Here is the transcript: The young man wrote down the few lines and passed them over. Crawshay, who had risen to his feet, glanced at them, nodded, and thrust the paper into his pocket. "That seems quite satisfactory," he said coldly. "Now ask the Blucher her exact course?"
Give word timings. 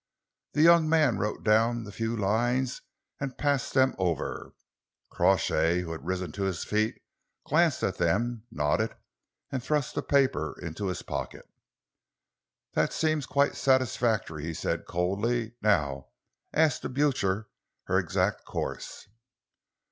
The 0.53 0.63
young 0.63 0.89
man 0.89 1.19
wrote 1.19 1.43
down 1.43 1.83
the 1.83 1.91
few 1.91 2.17
lines 2.17 2.81
and 3.19 3.37
passed 3.37 3.75
them 3.75 3.93
over. 3.99 4.55
Crawshay, 5.11 5.81
who 5.81 5.91
had 5.91 6.03
risen 6.07 6.31
to 6.31 6.41
his 6.41 6.63
feet, 6.63 6.99
glanced 7.45 7.83
at 7.83 7.97
them, 7.99 8.43
nodded, 8.49 8.95
and 9.51 9.61
thrust 9.63 9.93
the 9.93 10.01
paper 10.01 10.57
into 10.59 10.87
his 10.87 11.03
pocket. 11.03 11.47
"That 12.73 12.91
seems 12.93 13.27
quite 13.27 13.55
satisfactory," 13.55 14.43
he 14.43 14.55
said 14.55 14.87
coldly. 14.87 15.53
"Now 15.61 16.07
ask 16.51 16.81
the 16.81 16.89
Blucher 16.89 17.49
her 17.85 17.99
exact 17.99 18.43
course?" 18.43 19.07